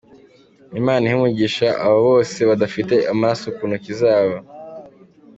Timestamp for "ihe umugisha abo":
1.05-1.97